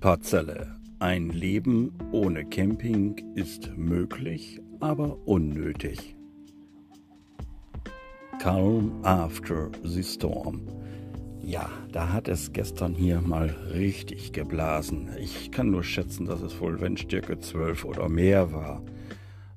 Parzelle. 0.00 0.76
Ein 0.98 1.30
Leben 1.30 1.92
ohne 2.12 2.44
Camping 2.44 3.16
ist 3.34 3.70
möglich, 3.76 4.60
aber 4.78 5.16
unnötig. 5.26 6.16
Calm 8.38 8.92
after 9.02 9.70
the 9.82 10.02
storm. 10.02 10.60
Ja, 11.40 11.70
da 11.92 12.12
hat 12.12 12.28
es 12.28 12.52
gestern 12.52 12.94
hier 12.94 13.22
mal 13.22 13.48
richtig 13.72 14.32
geblasen. 14.32 15.08
Ich 15.18 15.50
kann 15.50 15.70
nur 15.70 15.82
schätzen, 15.82 16.26
dass 16.26 16.42
es 16.42 16.60
wohl 16.60 16.80
Windstärke 16.80 17.38
12 17.38 17.86
oder 17.86 18.08
mehr 18.10 18.52
war. 18.52 18.82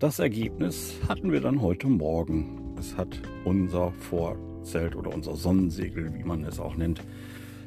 Das 0.00 0.18
Ergebnis 0.18 0.96
hatten 1.08 1.30
wir 1.30 1.40
dann 1.40 1.62
heute 1.62 1.86
Morgen. 1.86 2.74
Es 2.76 2.96
hat 2.96 3.22
unser 3.44 3.92
Vorzelt 3.92 4.96
oder 4.96 5.14
unser 5.14 5.36
Sonnensegel, 5.36 6.12
wie 6.12 6.24
man 6.24 6.42
es 6.42 6.58
auch 6.58 6.76
nennt, 6.76 7.00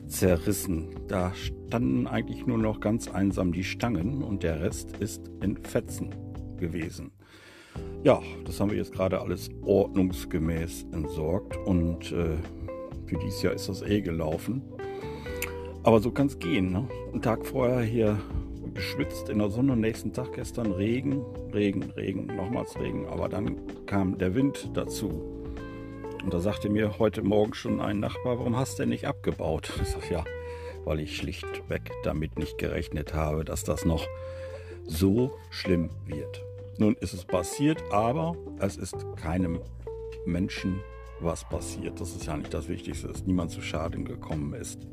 zerrissen. 0.08 0.90
Da 1.08 1.34
standen 1.34 2.08
eigentlich 2.08 2.46
nur 2.46 2.58
noch 2.58 2.80
ganz 2.80 3.08
einsam 3.08 3.52
die 3.52 3.64
Stangen 3.64 4.24
und 4.24 4.44
der 4.44 4.62
Rest 4.62 4.98
ist 4.98 5.30
in 5.42 5.58
Fetzen 5.58 6.16
gewesen. 6.58 7.12
Ja, 8.04 8.22
das 8.46 8.60
haben 8.60 8.72
wir 8.72 8.78
jetzt 8.78 8.94
gerade 8.94 9.22
alles 9.22 9.50
ordnungsgemäß 9.64 10.88
entsorgt 10.92 11.58
und 11.66 12.12
äh, 12.12 12.38
für 13.06 13.18
dieses 13.18 13.42
Jahr 13.42 13.54
ist 13.54 13.70
das 13.70 13.82
eh 13.82 14.02
gelaufen. 14.02 14.62
Aber 15.84 16.00
so 16.00 16.12
kann 16.12 16.28
es 16.28 16.38
gehen. 16.40 16.72
Ne? 16.72 16.88
Einen 17.12 17.22
Tag 17.22 17.46
vorher 17.46 17.82
hier 17.82 18.20
geschwitzt 18.74 19.30
in 19.30 19.40
der 19.40 19.50
Sonne, 19.50 19.76
nächsten 19.76 20.14
Tag 20.14 20.34
gestern 20.34 20.72
Regen, 20.72 21.24
Regen, 21.54 21.84
Regen, 21.96 22.28
nochmals 22.28 22.78
Regen. 22.80 23.08
Aber 23.08 23.30
dann 23.30 23.56
kam 23.86 24.18
der 24.18 24.36
Wind 24.36 24.70
dazu. 24.74 25.37
Und 26.24 26.34
da 26.34 26.40
sagte 26.40 26.70
mir 26.70 27.00
heute 27.00 27.22
Morgen 27.22 27.54
schon 27.54 27.80
ein 27.80 28.00
Nachbar, 28.00 28.40
warum 28.40 28.58
hast 28.58 28.78
du 28.78 28.84
denn 28.84 28.90
nicht 28.90 29.08
abgebaut? 29.08 29.72
Ich 29.82 29.90
sage, 29.90 30.14
ja, 30.14 30.26
weil 30.84 31.00
ich 31.00 31.16
schlichtweg 31.18 31.92
damit 32.04 32.38
nicht 32.38 32.58
gerechnet 32.58 33.14
habe, 33.14 33.46
dass 33.46 33.64
das 33.64 33.86
noch 33.86 34.06
so 34.86 35.32
schlimm 35.50 35.90
wird. 36.06 36.44
Nun 36.78 36.96
ist 36.96 37.14
es 37.14 37.26
passiert, 37.26 37.82
aber 37.92 38.36
es 38.60 38.78
ist 38.78 38.96
keinem 39.16 39.60
Menschen 40.26 40.82
was 41.20 41.44
passiert. 41.44 42.00
Das 42.00 42.16
ist 42.16 42.26
ja 42.26 42.38
nicht 42.38 42.54
das 42.54 42.68
Wichtigste, 42.68 43.08
dass 43.08 43.26
niemand 43.26 43.52
zu 43.52 43.62
Schaden 43.62 44.06
gekommen 44.06 44.54
ist. 44.54 44.88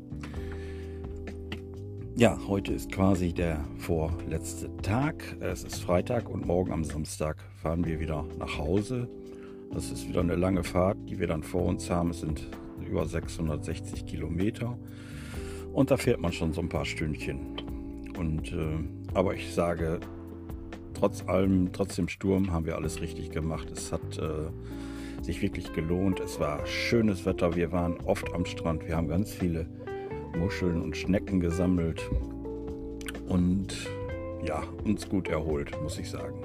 Ja, 2.17 2.39
heute 2.47 2.73
ist 2.73 2.91
quasi 2.91 3.33
der 3.33 3.63
vorletzte 3.77 4.75
Tag. 4.77 5.35
Es 5.41 5.63
ist 5.63 5.83
Freitag 5.83 6.29
und 6.29 6.45
morgen 6.45 6.71
am 6.71 6.83
Samstag 6.83 7.37
fahren 7.61 7.85
wir 7.85 7.99
wieder 7.99 8.25
nach 8.39 8.57
Hause. 8.57 9.09
Das 9.73 9.91
ist 9.91 10.07
wieder 10.07 10.21
eine 10.21 10.35
lange 10.35 10.63
Fahrt, 10.63 10.97
die 11.09 11.19
wir 11.19 11.27
dann 11.27 11.43
vor 11.43 11.65
uns 11.65 11.89
haben. 11.89 12.11
Es 12.11 12.21
sind 12.21 12.47
über 12.87 13.05
660 13.05 14.05
Kilometer. 14.05 14.77
Und 15.73 15.91
da 15.91 15.97
fährt 15.97 16.21
man 16.21 16.31
schon 16.31 16.53
so 16.53 16.61
ein 16.61 16.69
paar 16.69 16.85
Stündchen. 16.85 17.39
Und, 18.17 18.53
äh, 18.53 18.77
aber 19.13 19.35
ich 19.35 19.53
sage, 19.53 19.99
trotz 20.93 21.27
allem, 21.27 21.71
trotz 21.73 21.95
dem 21.95 22.07
Sturm 22.07 22.51
haben 22.51 22.65
wir 22.65 22.75
alles 22.75 23.01
richtig 23.01 23.31
gemacht. 23.31 23.69
Es 23.71 23.91
hat 23.91 24.17
äh, 24.17 24.49
sich 25.21 25.41
wirklich 25.41 25.73
gelohnt. 25.73 26.19
Es 26.19 26.39
war 26.39 26.65
schönes 26.65 27.25
Wetter. 27.25 27.55
Wir 27.55 27.71
waren 27.71 27.97
oft 28.05 28.33
am 28.33 28.45
Strand. 28.45 28.87
Wir 28.87 28.95
haben 28.95 29.07
ganz 29.07 29.31
viele 29.31 29.67
Muscheln 30.37 30.81
und 30.81 30.95
Schnecken 30.95 31.39
gesammelt. 31.39 32.09
Und 33.27 33.89
ja, 34.45 34.63
uns 34.83 35.09
gut 35.09 35.27
erholt, 35.27 35.71
muss 35.81 35.97
ich 35.97 36.09
sagen. 36.09 36.39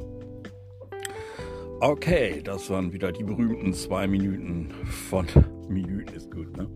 Okay, 1.83 2.43
das 2.45 2.69
waren 2.69 2.93
wieder 2.93 3.11
die 3.11 3.25
berühmten 3.25 3.73
zwei 3.73 4.07
Minuten 4.07 4.69
von 5.09 5.27
Minuten 5.71 6.15
ist 6.15 6.31
gut, 6.31 6.55
ne? 6.55 6.69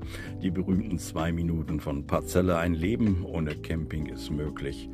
Die 0.43 0.51
berühmten 0.51 0.99
zwei 0.99 1.31
Minuten 1.31 1.79
von 1.79 2.07
Parzelle. 2.07 2.57
Ein 2.57 2.73
Leben 2.73 3.23
ohne 3.23 3.55
Camping 3.55 4.07
ist 4.07 4.31
möglich, 4.31 4.89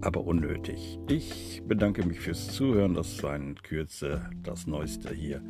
aber 0.00 0.24
unnötig. 0.24 0.98
Ich 1.08 1.62
bedanke 1.68 2.04
mich 2.04 2.18
fürs 2.18 2.48
Zuhören. 2.48 2.94
Das 2.94 3.22
war 3.22 3.36
in 3.36 3.54
Kürze 3.54 4.28
das 4.42 4.66
Neueste 4.66 5.14
hier 5.14 5.40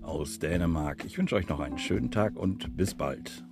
aus 0.00 0.38
Dänemark. 0.38 1.04
Ich 1.04 1.18
wünsche 1.18 1.36
euch 1.36 1.48
noch 1.48 1.60
einen 1.60 1.78
schönen 1.78 2.10
Tag 2.10 2.36
und 2.36 2.78
bis 2.78 2.94
bald. 2.94 3.44